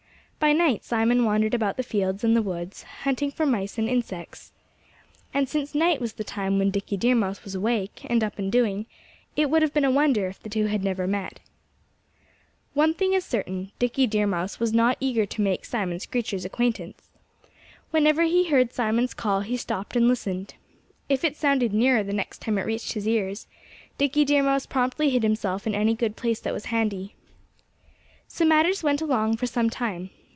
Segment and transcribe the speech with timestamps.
[0.41, 4.51] By night Simon wandered about the fields and the woods, hunting for mice and insects.
[5.35, 8.51] And since night was the time when Dickie Deer Mouse was awake, and up and
[8.51, 8.87] doing,
[9.35, 11.41] it would have been a wonder if the two had never met.
[12.73, 17.11] One thing is certain: Dickie Deer Mouse was not eager to make Simon Screecher's acquaintance.
[17.91, 20.55] Whenever he heard Simon's call he stopped and listened.
[21.07, 23.45] If it sounded nearer the next time it reached his ears,
[23.99, 27.13] Dickie Deer Mouse promptly hid himself in any good place that was handy.
[28.27, 30.09] So matters went along for some time.